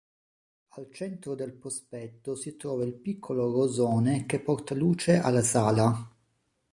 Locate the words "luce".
4.73-5.17